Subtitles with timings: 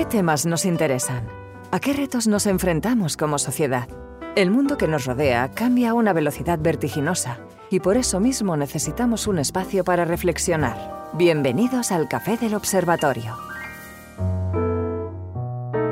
[0.00, 1.28] ¿Qué temas nos interesan?
[1.70, 3.86] ¿A qué retos nos enfrentamos como sociedad?
[4.34, 7.38] El mundo que nos rodea cambia a una velocidad vertiginosa
[7.68, 11.10] y por eso mismo necesitamos un espacio para reflexionar.
[11.12, 13.36] Bienvenidos al Café del Observatorio.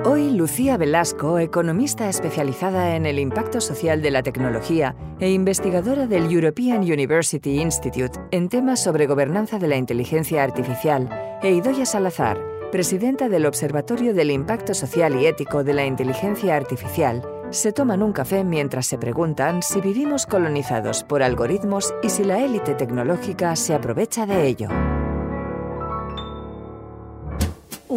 [0.07, 6.33] Hoy Lucía Velasco, economista especializada en el impacto social de la tecnología e investigadora del
[6.33, 11.11] European University Institute en temas sobre gobernanza de la inteligencia artificial,
[11.43, 17.23] e Idoya Salazar, presidenta del Observatorio del Impacto Social y Ético de la Inteligencia Artificial,
[17.51, 22.45] se toman un café mientras se preguntan si vivimos colonizados por algoritmos y si la
[22.45, 24.69] élite tecnológica se aprovecha de ello.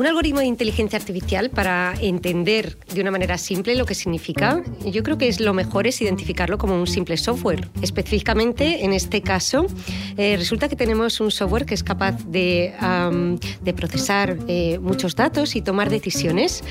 [0.02, 5.04] Un algoritmo de inteligencia artificial, para entender de una manera simple lo que significa, yo
[5.04, 7.70] creo que es lo mejor es identificarlo como un simple software.
[7.84, 9.68] Específicamente, en este caso,
[10.18, 12.73] eh, resulta que tenemos un software que es capaz de,
[13.62, 16.64] de procesar eh, muchos datos y tomar decisiones,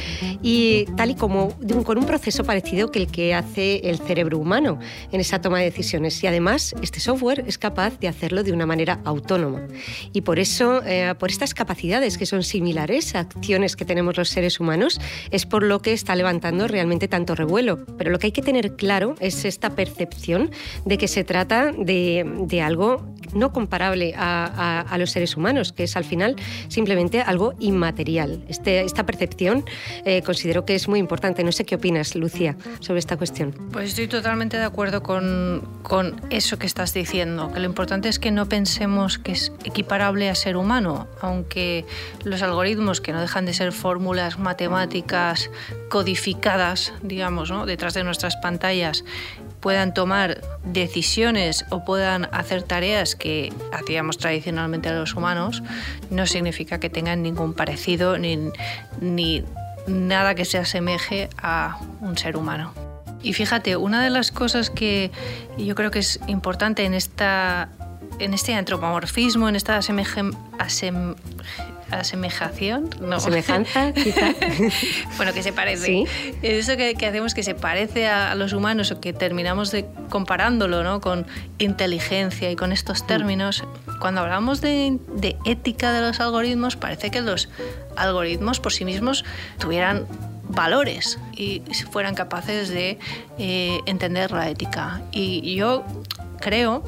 [0.42, 4.80] y tal y como con un proceso parecido que el que hace el cerebro humano
[5.12, 6.20] en esa toma de decisiones.
[6.24, 9.68] Y además, este software es capaz de hacerlo de una manera autónoma.
[10.12, 14.60] Y por eso, eh, por estas capacidades que son similares, acciones que tenemos los seres
[14.60, 17.84] humanos, es por lo que está levantando realmente tanto revuelo.
[17.98, 20.50] Pero lo que hay que tener claro es esta percepción
[20.84, 23.04] de que se trata de, algo
[23.34, 26.36] no comparable a, los seres humanos, que es al final
[26.68, 28.44] simplemente algo inmaterial.
[28.48, 29.64] Este, esta percepción
[30.04, 31.44] eh, considero que es muy importante.
[31.44, 33.54] No sé qué opinas, Lucía, sobre esta cuestión.
[33.72, 38.18] Pues estoy totalmente de acuerdo con, con eso que estás diciendo, que lo importante es
[38.18, 41.84] que no pensemos que es equiparable a ser humano, aunque
[42.24, 45.50] los algoritmos que no dejan de ser fórmulas matemáticas
[45.88, 49.04] codificadas, digamos, detrás de nuestras pantallas,
[49.60, 55.62] puedan tomar decisiones o puedan hacer tareas que hacíamos tradicionalmente los humanos,
[56.10, 58.38] no significa que tengan ningún parecido ni,
[59.00, 59.44] ni
[59.86, 62.72] nada que se asemeje a un ser humano.
[63.22, 65.10] Y fíjate, una de las cosas que
[65.58, 67.68] yo creo que es importante en esta
[68.18, 71.16] en este antropomorfismo, en esta asemejación,
[71.90, 73.20] asemejación, no.
[73.20, 74.34] Semejanza, quizá.
[75.16, 75.86] bueno, que se parece.
[75.86, 76.04] ¿Sí?
[76.42, 81.00] Eso que, hacemos que se parece a, los humanos o que terminamos de comparándolo ¿no?
[81.00, 81.26] con
[81.58, 83.64] inteligencia y con estos términos.
[84.00, 87.48] Cuando hablamos de, de ética de los algoritmos, parece que los
[87.96, 89.24] algoritmos por sí mismos
[89.58, 90.06] tuvieran
[90.50, 92.98] valores y fueran capaces de
[93.38, 95.02] eh, entender la ética.
[95.12, 95.84] Y yo
[96.40, 96.84] creo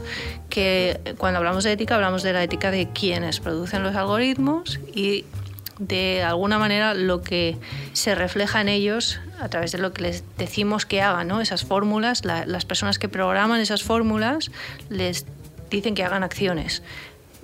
[0.48, 5.24] que cuando hablamos de ética hablamos de la ética de quienes producen los algoritmos y
[5.78, 7.56] de alguna manera lo que
[7.92, 11.40] se refleja en ellos a través de lo que les decimos que hagan, ¿no?
[11.40, 14.50] esas fórmulas, las personas que programan esas fórmulas
[14.88, 15.26] les
[15.70, 16.82] dicen que hagan acciones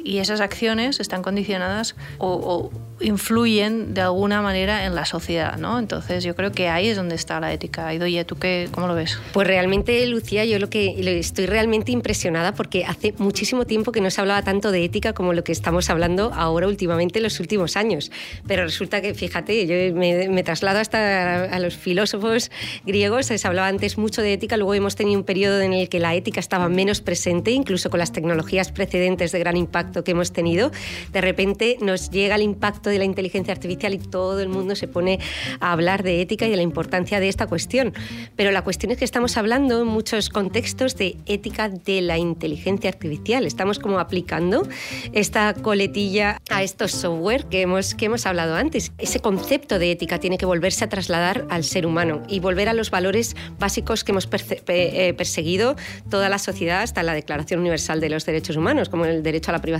[0.02, 2.70] y esas acciones están condicionadas o,
[3.00, 5.78] influyen de alguna manera en la sociedad, ¿no?
[5.78, 7.94] Entonces yo creo que ahí es donde está la ética.
[7.94, 9.20] Idoye, ¿tú qué, cómo lo ves?
[9.32, 14.10] Pues realmente, Lucía, yo lo que estoy realmente impresionada porque hace muchísimo tiempo que no
[14.10, 17.76] se hablaba tanto de ética como lo que estamos hablando ahora últimamente en los últimos
[17.76, 18.10] años.
[18.48, 22.50] Pero resulta que, fíjate, yo me, traslado hasta a los filósofos
[22.84, 26.00] griegos, se hablaba antes mucho de ética, luego hemos tenido un periodo en el que
[26.00, 30.32] la ética estaba menos presente, incluso con las tecnologías precedentes de gran impacto que hemos
[30.32, 30.70] tenido,
[31.12, 34.88] de repente nos llega el impacto de la inteligencia artificial y todo el mundo se
[34.88, 35.18] pone
[35.60, 37.92] a hablar de ética y de la importancia de esta cuestión.
[38.36, 42.90] Pero la cuestión es que estamos hablando en muchos contextos de ética de la inteligencia
[42.90, 43.46] artificial.
[43.46, 44.66] Estamos como aplicando
[45.12, 48.92] esta coletilla a estos software que hemos, que hemos hablado antes.
[48.98, 52.74] Ese concepto de ética tiene que volverse a trasladar al ser humano y volver a
[52.74, 54.28] los valores básicos que hemos
[54.68, 55.76] eh, perseguido
[56.10, 59.52] toda la sociedad hasta la Declaración Universal de los Derechos Humanos, como el derecho a
[59.52, 59.77] la privacidad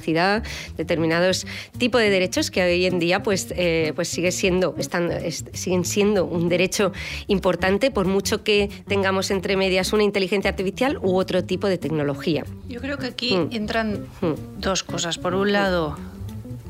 [0.76, 1.46] determinados
[1.78, 6.24] tipos de derechos que hoy en día pues, eh, pues sigue siendo, están, siguen siendo
[6.24, 6.92] un derecho
[7.26, 12.44] importante por mucho que tengamos entre medias una inteligencia artificial u otro tipo de tecnología.
[12.68, 13.48] Yo creo que aquí mm.
[13.52, 14.60] entran mm.
[14.60, 15.18] dos cosas.
[15.18, 15.96] Por un lado,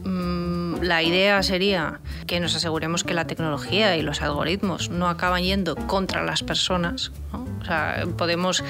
[0.04, 0.47] mm,
[0.80, 5.76] la idea sería que nos aseguremos que la tecnología y los algoritmos no acaban yendo
[5.76, 8.64] contra las personas, o sea, podemos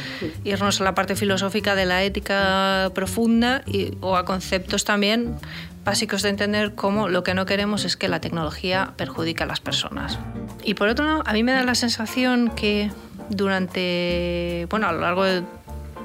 [0.45, 5.37] irnos a la parte filosófica de la ética profunda y, o a conceptos también
[5.85, 9.61] básicos de entender cómo lo que no queremos es que la tecnología perjudique a las
[9.61, 10.19] personas.
[10.63, 12.91] Y por otro lado, a mí me da la sensación que
[13.31, 15.43] durante, bueno, a lo largo de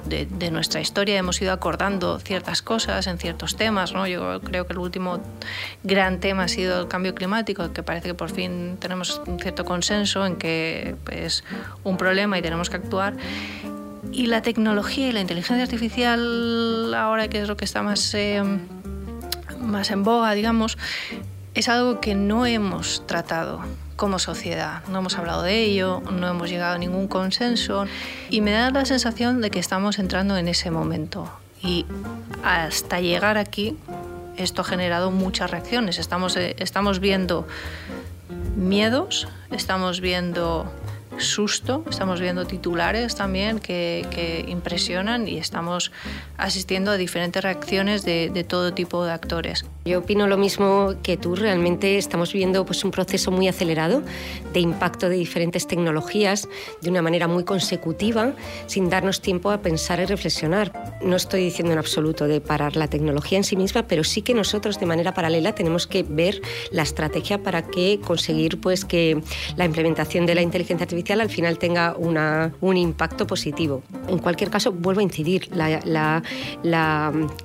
[0.06, 3.92] de, nuestra historia hemos ido acordando ciertas cosas en ciertos temas.
[3.92, 4.06] ¿no?
[4.06, 5.20] Yo creo que el último
[5.82, 9.64] gran tema ha sido el cambio climático, que parece que por fin tenemos un cierto
[9.64, 11.44] consenso en que es
[11.82, 13.16] un problema y tenemos que actuar.
[14.12, 18.42] Y la tecnología y la inteligencia artificial, ahora que es lo que está más, eh,
[19.60, 20.78] más en boga, digamos,
[21.54, 23.62] es algo que no hemos tratado
[23.96, 24.82] como sociedad.
[24.88, 27.86] No hemos hablado de ello, no hemos llegado a ningún consenso
[28.30, 31.28] y me da la sensación de que estamos entrando en ese momento.
[31.62, 31.86] Y
[32.42, 33.76] hasta llegar aquí,
[34.36, 35.98] esto ha generado muchas reacciones.
[35.98, 37.46] Estamos, eh, estamos viendo
[38.56, 40.70] miedos, estamos viendo
[41.18, 45.92] susto, estamos viendo titulares también que, impresionan y estamos
[46.36, 49.64] asistiendo a diferentes reacciones de, todo tipo de actores.
[49.86, 54.02] Yo opino lo mismo que tú, realmente estamos viendo pues, un proceso muy acelerado
[54.54, 56.48] de impacto de diferentes tecnologías
[56.80, 58.32] de una manera muy consecutiva,
[58.66, 60.72] sin darnos tiempo a pensar y reflexionar.
[61.02, 64.32] No estoy diciendo en absoluto de parar la tecnología en sí misma, pero sí que
[64.32, 66.40] nosotros de manera paralela tenemos que ver
[66.70, 69.20] la estrategia para que conseguir pues, que
[69.56, 73.82] la implementación de la inteligencia artificial al final tenga un impacto positivo.
[74.08, 75.50] En cualquier caso, vuelvo a incidir,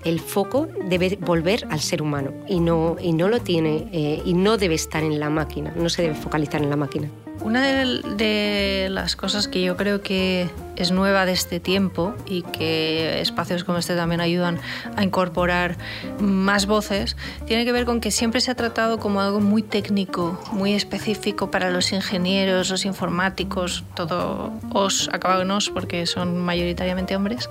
[0.05, 4.33] el foco debe volver al ser humano y no, y no lo tiene eh, y
[4.33, 7.09] no debe estar en la máquina, no se debe focalizar en la máquina.
[7.41, 10.49] Una de, las cosas que yo creo que
[10.79, 14.59] es nueva de este tiempo y que espacios como este también ayudan
[14.95, 15.77] a incorporar
[16.19, 20.41] más voces, tiene que ver con que siempre se ha tratado como algo muy técnico,
[20.51, 27.15] muy específico para los ingenieros, los informáticos, todo os acabado en os porque son mayoritariamente
[27.15, 27.49] hombres,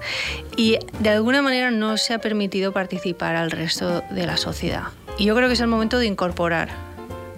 [0.56, 4.84] y de alguna manera no se ha permitido participar al resto de la sociedad.
[5.18, 6.87] Y yo creo que es el momento de incorporar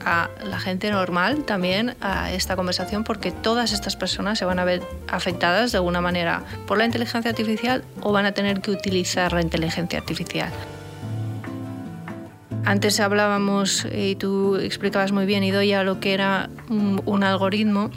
[0.05, 4.65] a la gente normal también a esta conversación porque todas estas personas se van a
[4.65, 9.33] ver afectadas de alguna manera por la inteligencia artificial o van a tener que utilizar
[9.33, 10.51] la inteligencia artificial.
[12.65, 17.91] Antes hablábamos y tú explicabas muy bien, Idoya, lo que era un, algoritmo.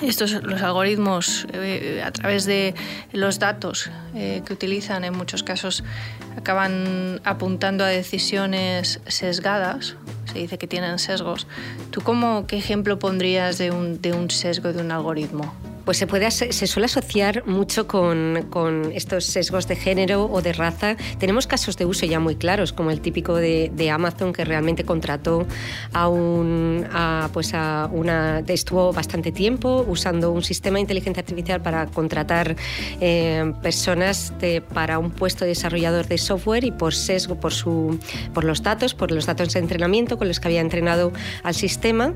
[0.00, 2.74] Estos, los algoritmos, eh, a través de
[3.12, 5.84] los datos eh, que utilizan, en muchos casos
[6.36, 9.96] acaban apuntando a decisiones sesgadas
[10.40, 11.46] dice que tienen sesgos.
[11.90, 15.54] ¿Tú cómo, qué ejemplo pondrías de un, de un sesgo de un algoritmo?
[15.86, 20.52] Pues se, puede, se suele asociar mucho con, con, estos sesgos de género o de
[20.52, 20.96] raza.
[21.20, 24.84] Tenemos casos de uso ya muy claros, como el típico de, de Amazon, que realmente
[24.84, 25.46] contrató
[25.92, 28.40] a, un, a, pues a una...
[28.48, 32.56] estuvo bastante tiempo usando un sistema de inteligencia artificial para contratar
[33.00, 34.32] eh, personas
[34.74, 38.00] para un puesto de desarrollador de software y por sesgo, por, su,
[38.34, 41.12] por los datos, por los datos de entrenamiento con los que había entrenado
[41.44, 42.12] al sistema,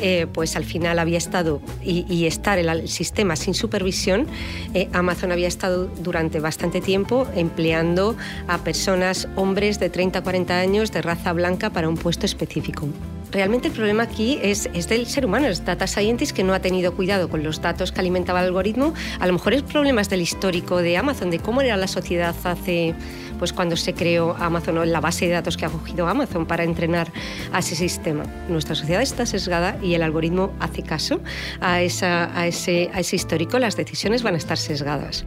[0.00, 3.07] eh, pues al final había estado y, y estar el sistema
[3.40, 4.26] sin supervisión,
[4.74, 8.16] eh, Amazon había estado durante bastante tiempo empleando
[8.46, 12.88] a personas, hombres de 30 a 40 años de raza blanca para un puesto específico
[13.30, 16.60] realmente el problema aquí es, es, del ser humano, es data scientist que no ha
[16.60, 18.94] tenido cuidado con los datos que alimentaba el algoritmo.
[19.20, 19.62] A lo mejor es
[20.08, 22.94] del histórico de Amazon, de cómo era la sociedad hace
[23.38, 26.64] pues cuando se creó Amazon o la base de datos que ha cogido Amazon para
[26.64, 27.12] entrenar
[27.52, 28.24] a ese sistema.
[28.48, 31.20] Nuestra sociedad está sesgada y el algoritmo hace caso
[31.60, 35.24] a, ese histórico, las decisiones van a estar sesgadas.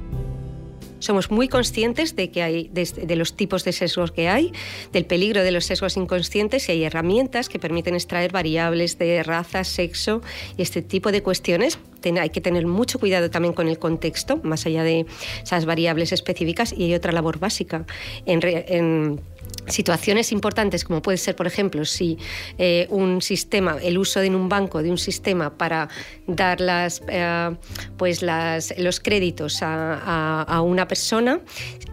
[1.02, 4.54] Somos muy conscientes de que hay de, los tipos de sesgos que hay,
[4.94, 9.64] del peligro de los sesgos inconscientes y hay herramientas que permiten extraer variables de raza,
[9.64, 10.22] sexo
[10.58, 11.80] y este tipo de cuestiones.
[12.20, 15.08] hay que tener mucho cuidado también con el contexto, más allá de
[15.44, 17.86] esas variables específicas y hay otra labor básica
[18.26, 19.20] en
[19.68, 22.18] situaciones importantes como puede ser, por ejemplo, si
[22.58, 25.90] eh, un sistema, el uso en un banco de un sistema para
[26.28, 27.56] dar las, eh,
[27.98, 31.40] pues las, los créditos a, a, una persona,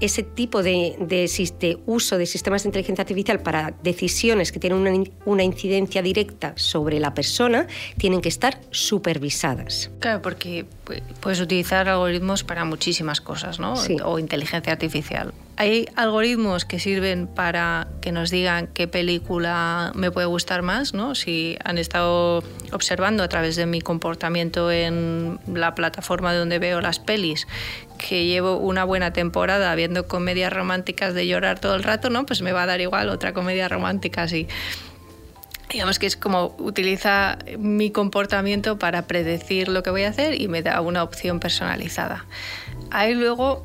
[0.00, 5.10] ese tipo de, de, uso de sistemas de inteligencia artificial para decisiones que tienen una,
[5.24, 9.90] una, incidencia directa sobre la persona tienen que estar supervisadas.
[10.00, 10.66] Claro, porque
[11.20, 13.74] puedes utilizar algoritmos para muchísimas cosas, ¿no?
[14.04, 15.32] O inteligencia artificial.
[15.60, 21.16] Hay algoritmos que sirven para que nos digan qué película me puede gustar más, ¿no?
[21.16, 27.00] Si han estado observando a través de mi comportamiento en la plataforma donde veo las
[27.00, 27.48] pelis,
[27.98, 32.24] que llevo una buena temporada viendo comedias románticas de llorar todo el rato, ¿no?
[32.24, 34.46] Pues me va a dar igual otra comedia romántica así
[35.72, 40.48] digamos que es como utiliza mi comportamiento para predecir lo que voy a hacer y
[40.48, 42.24] me da una opción personalizada.
[42.90, 43.64] Hay luego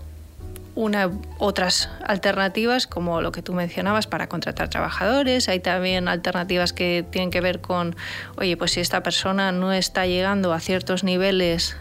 [0.75, 5.49] una, otras alternativas como lo que tú mencionabas para contratar trabajadores.
[5.49, 7.95] Hay también alternativas que tienen que ver con,
[8.37, 11.75] oye, pues si esta persona no está llegando a ciertos niveles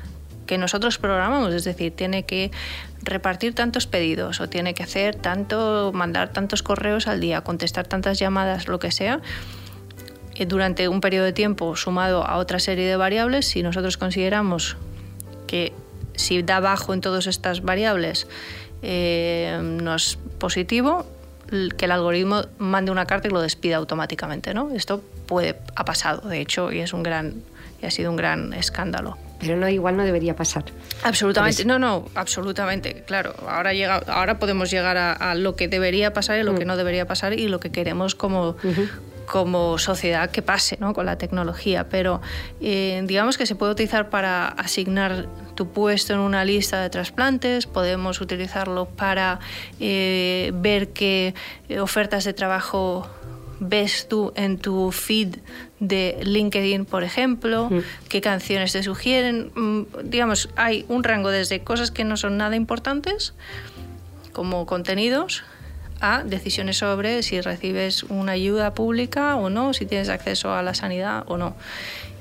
[0.46, 2.50] que nosotros programamos, es decir, tiene que
[3.02, 8.18] repartir tantos pedidos o tiene que hacer tanto, mandar tantos correos al día, contestar tantas
[8.18, 9.20] llamadas, lo que sea,
[10.34, 14.76] eh, durante un periodo de tiempo sumado a otra serie de variables, si nosotros consideramos
[15.46, 15.72] que
[16.14, 18.26] si da bajo en todas estas variables,
[18.82, 21.06] eh, no es positivo,
[21.76, 24.70] que el algoritmo mande una carta y lo despida automáticamente, ¿no?
[24.74, 27.42] Esto puede ha pasado, de hecho, y es un gran
[27.82, 29.18] y ha sido un gran escándalo.
[29.40, 30.64] Pero no, igual no debería pasar.
[31.02, 33.34] Absolutamente, no, no, absolutamente, claro.
[33.48, 36.68] Ahora, llega, ahora podemos llegar a, lo que debería pasar y lo que mm.
[36.68, 38.56] no debería pasar y lo que queremos como,
[39.32, 40.92] como sociedad que pase ¿no?
[40.92, 41.88] con la tecnología.
[41.88, 42.20] Pero
[42.60, 47.66] eh, digamos que se puede utilizar para asignar tu puesto en una lista de trasplantes,
[47.66, 49.40] podemos utilizarlo para
[49.80, 51.34] eh, ver qué
[51.80, 53.08] ofertas de trabajo
[53.58, 55.36] ves tú en tu feed
[55.80, 57.70] de LinkedIn, por ejemplo,
[58.10, 59.50] qué canciones te sugieren.
[59.54, 63.32] Mm, digamos, hay un rango desde cosas que no son nada importantes,
[64.34, 65.42] como contenidos,
[66.02, 70.74] a decisiones sobre si recibes una ayuda pública o no, si tienes acceso a la
[70.74, 71.56] sanidad o no.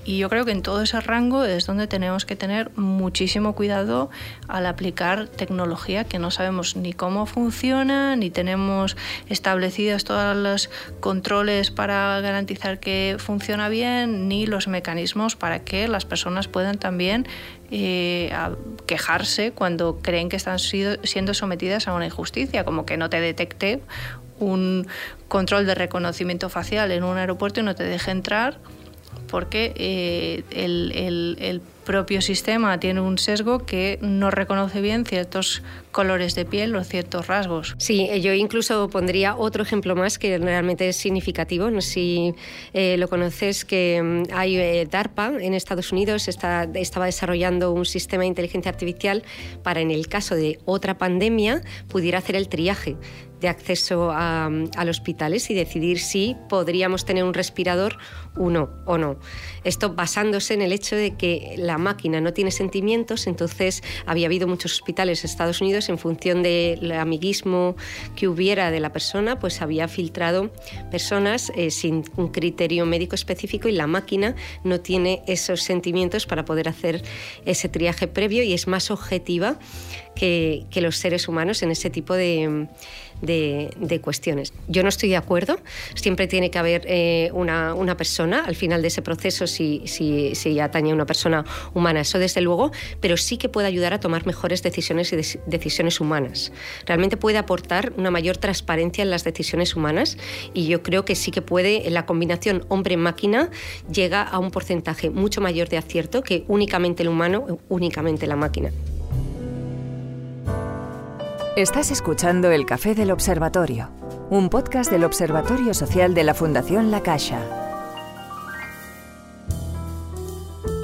[0.04, 4.10] Y yo creo que en todo ese rango es donde tenemos que tener muchísimo cuidado
[4.48, 8.98] al aplicar tecnología que no sabemos ni cómo funciona, ni tenemos
[9.30, 10.72] establecidos todos los
[11.02, 17.28] controles para garantizar que funciona bien, ni los mecanismos para que las personas puedan también
[17.72, 18.32] eh,
[18.86, 23.82] quejarse cuando creen que están siendo sometidas a una injusticia, como que no te detecte
[24.40, 24.88] un
[25.28, 28.58] control de reconocimiento facial en un aeropuerto y no te deje entrar
[29.30, 36.46] porque eh, el, propio sistema tiene un sesgo que no reconoce bien ciertos colores de
[36.46, 37.74] piel o ciertos rasgos.
[37.80, 41.72] Sí, eh, yo incluso pondría otro ejemplo más que realmente es significativo.
[41.72, 42.36] No sé si
[42.74, 48.22] eh, lo conoces, que mm, hay DARPA en Estados Unidos está, estaba desarrollando un sistema
[48.22, 49.24] de inteligencia artificial
[49.64, 52.96] para, en el caso de otra pandemia, pudiera hacer el triaje
[53.42, 57.98] de acceso a, a los hospitales y decidir si podríamos tener un respirador
[58.36, 59.18] uno o no.
[59.64, 64.48] Esto basándose en el hecho de que la máquina no tiene sentimientos, entonces había habido
[64.48, 67.76] muchos hospitales en Estados Unidos en función del amiguismo
[68.16, 70.52] que hubiera de la persona, pues había filtrado
[70.92, 76.46] personas eh, sin un criterio médico específico y la máquina no tiene esos sentimientos para
[76.46, 77.04] poder hacer
[77.46, 79.58] ese triaje previo y es más objetiva
[80.16, 82.14] que, que los seres humanos en ese tipo
[83.22, 84.54] de cuestiones.
[84.68, 85.58] Yo no estoy de acuerdo,
[85.96, 90.36] siempre tiene que haber eh, una, una, persona al final de ese proceso si, si,
[90.36, 94.00] si, atañe a una persona humana, eso desde luego, pero sí que puede ayudar a
[94.00, 96.52] tomar mejores decisiones y decisiones humanas.
[96.86, 100.18] Realmente puede aportar una mayor transparencia en las decisiones humanas
[100.54, 103.50] y yo creo que sí que puede, la combinación hombre-máquina,
[103.92, 108.72] llega a un porcentaje mucho mayor de acierto que únicamente el humano, únicamente la máquina.
[111.58, 113.90] Estás escuchando El Café del Observatorio,
[114.30, 117.42] un podcast del Observatorio Social de la Fundación La Caixa.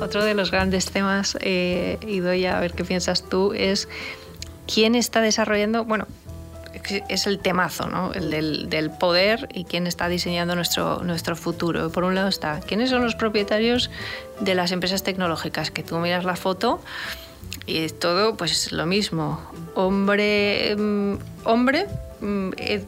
[0.02, 3.88] Otro de los grandes temas, eh, y doy a ver qué piensas tú, es
[4.72, 6.06] quién está desarrollando, bueno,
[7.08, 8.12] es el temazo, ¿no?
[8.12, 11.90] El del, del, poder y quién está diseñando nuestro, nuestro futuro.
[11.94, 13.90] Por un lado está, ¿quiénes son los propietarios
[14.42, 15.72] de las empresas tecnológicas?
[15.72, 16.82] Que tú miras la foto
[17.68, 19.40] y todo pues lo mismo.
[19.76, 21.86] Hombre, mm, hombre,
[22.22, 22.84] mm, eh,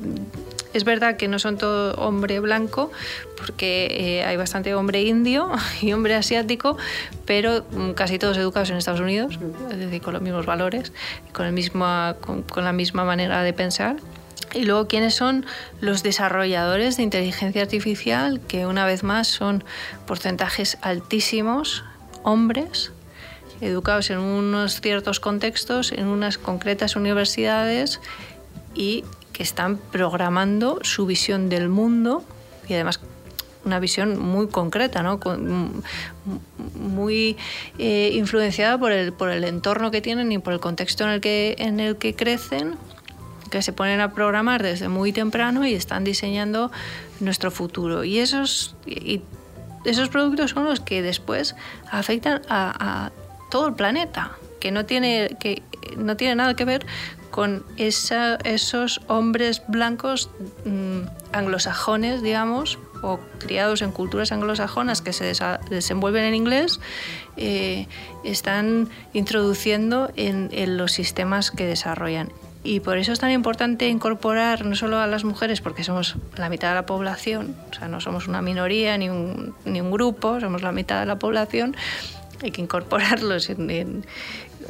[0.74, 2.92] es verdad que no son todo hombre blanco,
[3.38, 6.78] porque eh, hay bastante hombre indio y hombre asiático,
[7.26, 9.38] pero mm, casi todos educados en Estados Unidos,
[9.70, 10.94] es decir, con los mismos valores,
[11.34, 11.86] con, el mismo,
[12.22, 13.98] con, con la misma manera de pensar.
[14.54, 15.46] Y luego, ¿quiénes son
[15.80, 18.40] los desarrolladores de inteligencia artificial?
[18.48, 19.64] Que una vez más son
[20.08, 21.84] porcentajes altísimos,
[22.24, 22.92] hombres,
[23.62, 28.00] educados en unos ciertos contextos, en unas concretas universidades
[28.74, 32.24] y que están programando su visión del mundo
[32.68, 33.00] y además
[33.66, 35.20] una visión muy concreta, ¿no?
[36.76, 37.38] muy
[37.78, 41.22] eh, influenciada por el, por el entorno que tienen y por el contexto en el
[41.22, 42.78] que, en el que crecen
[43.52, 46.72] que se ponen a programar desde muy temprano y están diseñando
[47.20, 48.04] nuestro futuro.
[48.04, 49.22] Y esos, y
[49.86, 51.56] esos productos son los que después
[51.90, 53.12] afectan a
[53.50, 55.64] todo el planeta, que no tiene, que
[55.98, 56.86] no tiene nada que ver
[57.32, 60.30] con esa, esos hombres blancos
[60.66, 61.02] mm,
[61.32, 65.34] anglosajones, digamos, o criados en culturas anglosajonas que se
[65.70, 66.80] desenvuelven en inglés,
[67.38, 67.88] eh,
[68.24, 72.32] están introduciendo en, en, los sistemas que desarrollan.
[72.62, 76.50] Y por eso es tan importante incorporar no solo a las mujeres, porque somos la
[76.50, 80.42] mitad de la población, o sea, no somos una minoría ni un, ni un grupo,
[80.42, 81.78] somos la mitad de la población,
[82.42, 83.70] hay que incorporarlos en,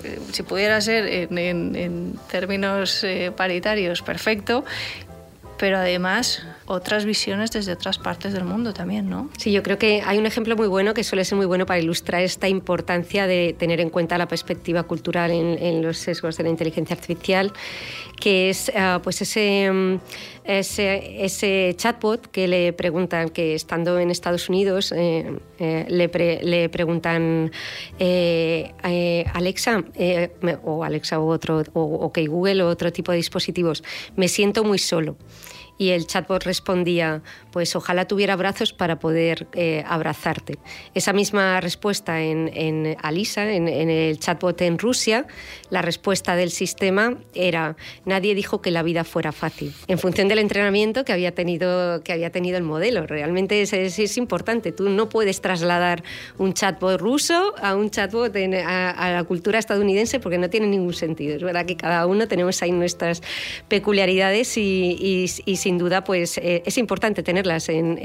[0.03, 4.63] eh, si pudiera ser en, términos eh, paritarios, perfecto,
[5.59, 9.29] pero además otras visiones desde otras partes del mundo también, ¿no?
[9.37, 11.79] Sí, yo creo que hay un ejemplo muy bueno que suele ser muy bueno para
[11.79, 16.49] ilustrar esta importancia de tener en cuenta la perspectiva cultural en, los sesgos de la
[16.49, 17.51] inteligencia artificial,
[18.21, 19.95] que es ah, pues ese, mm,
[20.45, 27.51] ese, ese, chatbot que le preguntan, que estando en Estados Unidos eh, eh, le, preguntan
[27.99, 29.83] eh, Alexa
[30.63, 33.83] o Alexa o otro o OK Google o otro tipo de dispositivos,
[34.15, 35.17] me siento muy solo
[35.79, 40.59] y el chatbot respondía, pues ojalá tuviera brazos para poder eh, abrazarte.
[40.93, 45.25] Esa misma respuesta en, Alisa, en, el chatbot en Rusia,
[45.69, 50.39] la respuesta del sistema era, nadie dijo que la vida fuera fácil, en función del
[50.39, 53.07] entrenamiento que había tenido, que había tenido el modelo.
[53.07, 56.03] Realmente es, es, importante, tú no puedes trasladar
[56.37, 61.37] un chatbot ruso a un chatbot a, la cultura estadounidense porque no tiene ningún sentido.
[61.37, 63.21] Es verdad que cada uno tenemos ahí nuestras
[63.69, 67.99] peculiaridades y, y, y sin duda pues eh, es importante tenerlas en,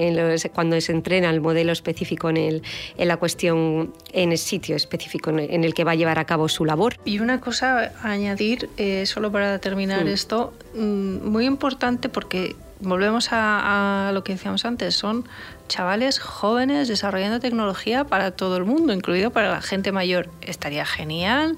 [0.53, 2.63] cuando se entrena el modelo específico en, el,
[2.99, 6.47] en la cuestión, en el sitio específico en el que va a llevar a cabo
[6.51, 6.97] su labor.
[7.07, 10.09] Y una cosa a añadir, eh, solo para terminar mm.
[10.09, 15.25] esto, mm, muy importante porque volvemos a, a, lo que decíamos antes, son
[15.67, 20.29] chavales jóvenes desarrollando tecnología para todo el mundo, incluido para la gente mayor.
[20.43, 21.57] Estaría genial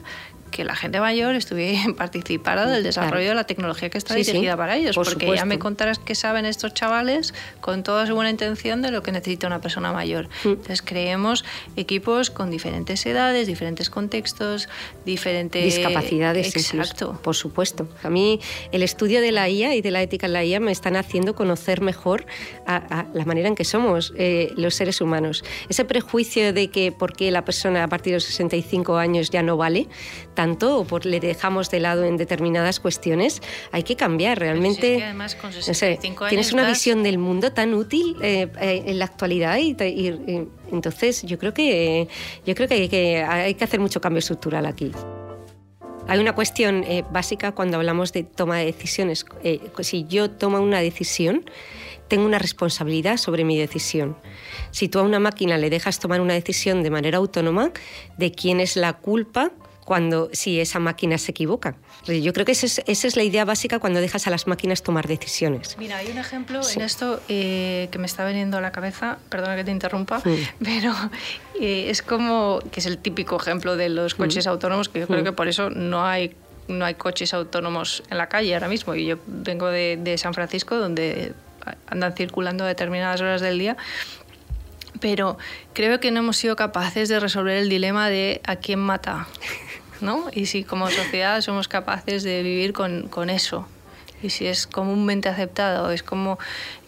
[0.50, 4.76] que la gente mayor estuviera participara del desarrollo de la tecnología que está dirigida para
[4.76, 8.90] ellos, porque ya me contarás que saben estos chavales con toda su buena intención de
[8.90, 10.28] lo que necesita una persona mayor.
[10.44, 10.48] Mm.
[10.48, 11.44] Entonces creemos
[11.76, 14.68] equipos con diferentes edades, diferentes contextos,
[15.04, 16.54] diferentes discapacidades.
[16.56, 17.18] Exacto.
[17.22, 17.88] por supuesto.
[18.02, 18.40] A mí
[18.72, 21.34] el estudio de la IA y de la ética en la IA me están haciendo
[21.34, 22.26] conocer mejor
[22.66, 25.44] a, la manera en que somos eh, los seres humanos.
[25.68, 29.56] Ese prejuicio de que porque la persona a partir de los 65 años ya no
[29.56, 29.88] vale,
[30.46, 35.02] tanto o por le dejamos de lado en determinadas cuestiones, hay que cambiar realmente.
[35.02, 39.06] además con 65 años tienes una visión del mundo tan útil eh, eh, en la
[39.06, 39.76] actualidad y,
[40.70, 42.08] entonces yo creo que
[42.44, 44.92] yo creo que hay, que hay que hacer mucho cambio estructural aquí.
[46.08, 49.26] Hay una cuestión eh, básica cuando hablamos de toma de decisiones.
[49.80, 51.44] si yo tomo una decisión,
[52.06, 54.16] tengo una responsabilidad sobre mi decisión.
[54.70, 57.72] Si tú a una máquina le dejas tomar una decisión de manera autónoma,
[58.16, 59.50] ¿de quién es la culpa
[59.86, 61.76] cuando si esa máquina se equivoca.
[62.06, 65.78] Yo creo que esa es, la idea básica cuando dejas a las máquinas tomar decisiones.
[65.78, 69.54] Mira, hay un ejemplo en esto eh, que me está viniendo a la cabeza, perdona
[69.54, 70.20] que te interrumpa,
[70.64, 70.92] pero
[71.60, 75.22] eh, es como, que es el típico ejemplo de los coches autónomos, que yo creo
[75.22, 76.34] que por eso no hay
[76.66, 78.96] no hay coches autónomos en la calle ahora mismo.
[78.96, 81.32] Y yo vengo de, de San Francisco, donde
[81.86, 83.76] andan circulando a determinadas horas del día
[84.98, 85.36] pero
[85.72, 89.26] creo que no hemos sido capaces de resolver el dilema de a quién mata.
[90.00, 90.26] ¿no?
[90.32, 93.66] Y si como sociedad somos capaces de vivir con, con eso.
[94.22, 96.38] Y si es comúnmente aceptado, es como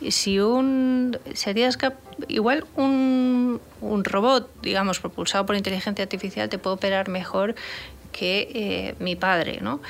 [0.08, 1.78] si un serías
[2.26, 7.54] igual un, un, robot, digamos, propulsado por inteligencia artificial te puede operar mejor
[8.12, 9.80] que eh, mi padre, ¿no?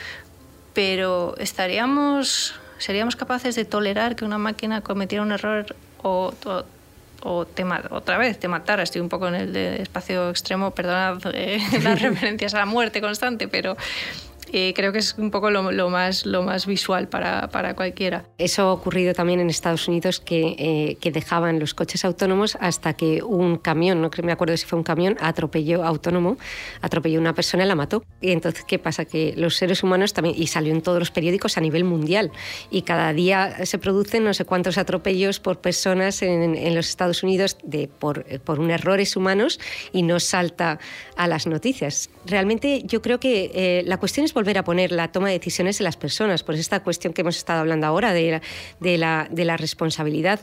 [0.74, 6.64] Pero estaríamos seríamos capaces de tolerar que una máquina cometiera un error o, o
[7.22, 8.82] o te, otra vez te matara.
[8.82, 13.48] Estoy un poco en el espacio extremo, perdonad eh, las referencias a la muerte constante,
[13.48, 13.76] pero
[14.52, 18.24] eh, creo que es un poco lo, más, lo más visual para, para, cualquiera.
[18.38, 22.94] Eso ha ocurrido también en Estados Unidos, que, eh, que, dejaban los coches autónomos hasta
[22.94, 26.38] que un camión, no me acuerdo si fue un camión, atropelló autónomo,
[26.80, 28.04] atropelló a una persona y la mató.
[28.20, 29.04] Y entonces, ¿qué pasa?
[29.04, 32.30] Que los seres humanos también, y salió en todos los periódicos a nivel mundial,
[32.70, 37.22] y cada día se producen no sé cuántos atropellos por personas en, en los Estados
[37.22, 39.58] Unidos de, por, por un errores humanos
[39.92, 40.78] y no salta
[41.16, 42.10] a las noticias.
[42.26, 45.80] Realmente yo creo que eh, la cuestión es volver a poner la toma de decisiones
[45.80, 48.40] en las personas, por esta cuestión que hemos estado hablando ahora de
[48.80, 50.40] la, responsabilidad.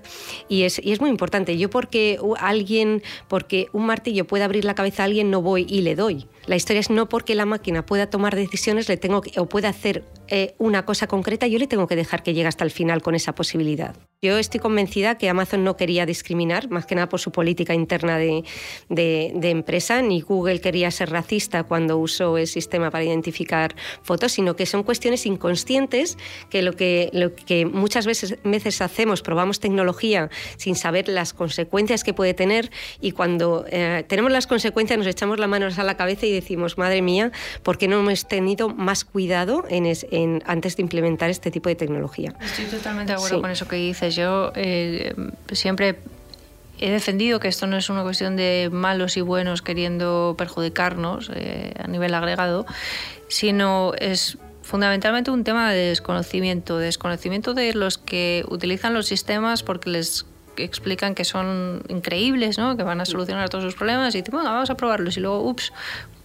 [0.50, 1.58] Y es, y es muy importante.
[1.58, 5.82] Yo porque alguien, porque un martillo puede abrir la cabeza a alguien, no voy y
[5.82, 6.28] le doy.
[6.48, 10.04] La historia es no porque la máquina pueda tomar decisiones le tengo o pueda hacer
[10.28, 13.16] eh, una cosa concreta, yo le tengo que dejar que llegue hasta el final con
[13.16, 13.96] esa posibilidad.
[14.22, 18.18] Yo estoy convencida que Amazon no quería discriminar, más que nada por su política interna
[18.18, 18.44] de,
[18.90, 24.56] de, empresa, ni Google quería ser racista cuando usó el sistema para identificar fotos, sino
[24.56, 26.18] que son cuestiones inconscientes
[26.50, 32.04] que lo que, lo que muchas veces, veces hacemos, probamos tecnología sin saber las consecuencias
[32.04, 35.98] que puede tener y cuando eh, tenemos las consecuencias nos echamos las manos a la
[35.98, 37.32] cabeza y decimos, madre mía,
[37.64, 42.34] ¿por qué no hemos tenido más cuidado en, antes de implementar este tipo de tecnología?
[42.42, 44.16] Estoy totalmente de acuerdo con eso que dices.
[44.16, 45.14] Yo eh,
[45.52, 45.98] siempre
[46.80, 51.74] he defendido que esto no es una cuestión de malos y buenos queriendo perjudicarnos eh,
[51.78, 52.66] a nivel agregado,
[53.28, 59.90] sino es fundamentalmente un tema de desconocimiento, desconocimiento de los que utilizan los sistemas porque
[59.90, 60.26] les
[60.58, 62.76] explican que son increíbles, ¿no?
[62.78, 65.42] que van a solucionar todos sus problemas y dicen, bueno, vamos a probarlos y luego,
[65.48, 65.72] ups,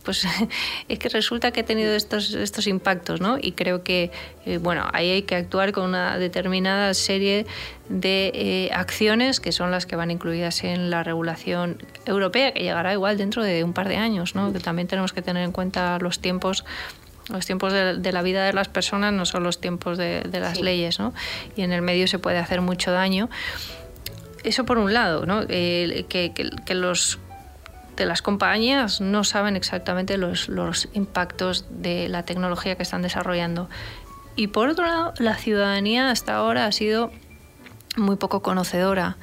[0.04, 0.26] pues
[0.88, 3.38] es que resulta que he tenido estos, estos impactos, ¿no?
[3.40, 4.10] Y creo que,
[4.46, 7.46] eh, bueno, ahí hay que actuar con una determinada serie
[7.88, 12.92] de eh, acciones que son las que van incluidas en la regulación europea, que llegará
[12.92, 14.52] igual dentro de un par de años, ¿no?
[14.52, 16.64] Que también tenemos que tener en cuenta los tiempos
[17.28, 20.98] los tiempos de, la vida de las personas no son los tiempos de, las leyes,
[20.98, 21.14] ¿no?
[21.54, 23.30] Y en el medio se puede hacer mucho daño.
[24.42, 25.42] Eso por un lado, ¿no?
[25.48, 27.20] Eh, que, que los
[28.06, 33.68] las compañías no saben exactamente los, los impactos de la tecnología que están desarrollando.
[34.36, 37.10] Y por otro lado, la ciudadanía hasta ahora ha sido
[37.96, 39.16] muy poco conocedora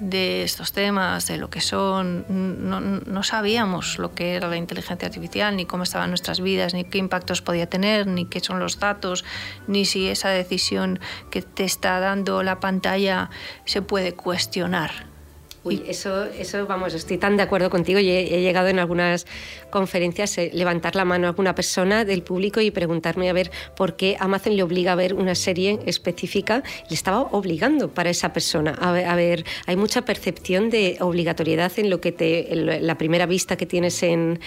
[0.00, 2.24] de estos temas, de lo que son.
[2.28, 6.84] No, no, sabíamos lo que era la inteligencia artificial, ni cómo estaban nuestras vidas, ni
[6.84, 9.24] qué impactos podía tener, ni qué son los datos,
[9.66, 13.30] ni si esa decisión que te está dando la pantalla
[13.64, 15.07] se puede cuestionar.
[15.68, 18.00] Uy, eso, eso, vamos, estoy tan de acuerdo contigo.
[18.00, 19.26] y he, llegado en algunas
[19.68, 23.50] conferencias a eh, levantar la mano a alguna persona del público y preguntarme a ver
[23.76, 26.62] por qué Amazon le obliga a ver una serie específica.
[26.88, 28.78] Le estaba obligando para esa persona.
[28.80, 33.66] A ver, hay mucha percepción de obligatoriedad en lo que te, la primera vista que
[33.66, 34.40] tienes en,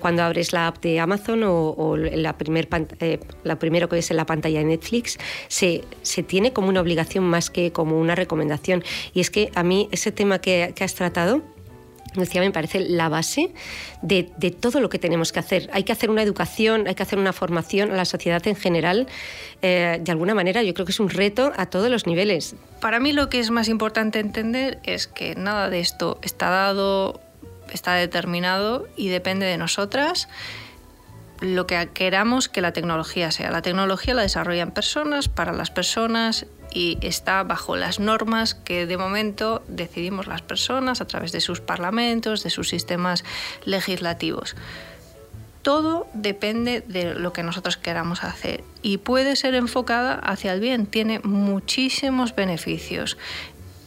[0.00, 2.68] cuando abres la app de Amazon o, la, primer,
[3.00, 6.80] eh, la primero que ves en la pantalla de Netflix, se, se tiene como una
[6.80, 8.84] obligación más que como una recomendación.
[9.14, 11.42] Y es que a mí ese tema que que, has tratado,
[12.14, 13.52] Lucía, me parece la base
[14.02, 14.24] de,
[14.58, 15.70] todo lo que tenemos que hacer.
[15.72, 19.06] Hay que hacer una educación, hay que hacer una formación a la sociedad en general.
[19.62, 22.56] Eh, de alguna manera, yo creo que es un reto a todos los niveles.
[22.80, 27.20] Para mí lo que es más importante entender es que nada de esto está dado,
[27.72, 30.28] está determinado y depende de nosotras
[31.40, 33.50] lo que queramos que la tecnología sea.
[33.50, 38.96] La tecnología la desarrollan personas, para las personas y está bajo las normas que de
[38.96, 43.24] momento decidimos las personas a través de sus parlamentos, de sus sistemas
[43.64, 44.56] legislativos.
[45.62, 50.86] Todo depende de lo que nosotros queramos hacer y puede ser enfocada hacia el bien,
[50.86, 53.18] tiene muchísimos beneficios.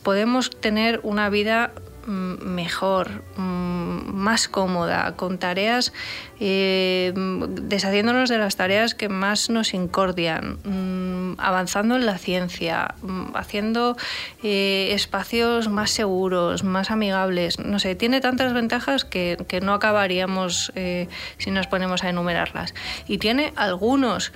[0.03, 1.71] Podemos tener una vida
[2.07, 5.93] mejor, mm, más cómoda, con tareas,
[6.39, 13.35] eh, deshaciéndonos de las tareas que más nos incordian, mm, avanzando en la ciencia, mm,
[13.35, 13.95] haciendo
[14.43, 17.59] eh, espacios más seguros, más amigables.
[17.59, 22.73] No sé, tiene tantas ventajas que, que no acabaríamos eh, si nos ponemos a enumerarlas.
[23.07, 24.31] Y tiene algunos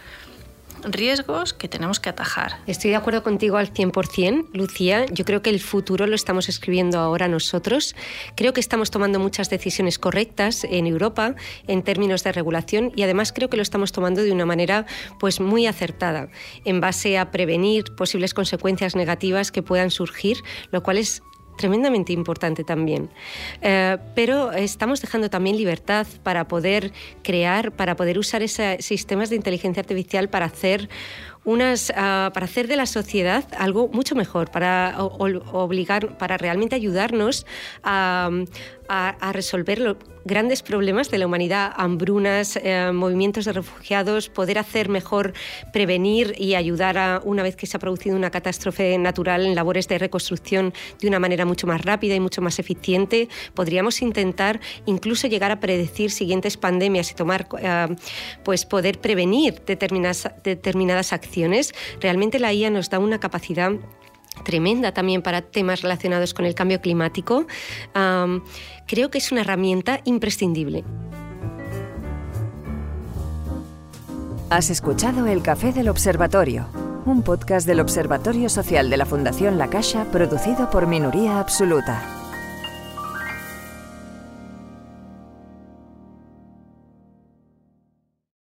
[0.91, 2.59] riesgos que tenemos que atajar.
[2.67, 5.05] Estoy de acuerdo contigo al 100%, Lucía.
[5.11, 7.95] Yo creo que el futuro lo estamos escribiendo ahora nosotros.
[8.35, 11.35] Creo que estamos tomando muchas decisiones correctas en Europa
[11.67, 14.85] en términos de regulación y además creo que lo estamos tomando de una manera
[15.19, 16.29] pues muy acertada
[16.65, 21.23] en base a prevenir posibles consecuencias negativas que puedan surgir, lo cual es
[21.57, 23.09] tremendamente importante también.
[23.61, 26.93] Eh, pero estamos dejando también libertad para poder
[27.23, 30.89] crear, para poder usar esos sistemas de inteligencia artificial para hacer
[31.47, 37.45] unas, ah, para hacer de la sociedad algo mucho mejor, para obligar, para realmente ayudarnos
[37.83, 38.29] a,
[38.89, 39.95] a, resolver los
[40.27, 45.33] grandes problemas de la humanidad, hambrunas, eh, movimientos de refugiados, poder hacer mejor,
[45.71, 49.87] prevenir y ayudar a, una vez que se ha producido una catástrofe natural en labores
[49.87, 53.29] de reconstrucción de una manera mucho más rápida y mucho más eficiente.
[53.53, 57.87] Podríamos intentar incluso llegar a predecir siguientes pandemias y tomar, eh,
[58.43, 61.73] pues poder prevenir determinadas, determinadas acciones.
[62.01, 63.71] Realmente la IA nos da una capacidad
[64.43, 67.45] tremenda también para temas relacionados con el cambio climático,
[68.87, 70.83] creo que es una herramienta imprescindible.
[74.49, 76.67] Has escuchado El Café del Observatorio,
[77.05, 82.16] un podcast del Observatorio Social de la Fundación La Caixa producido por Minoría Absoluta.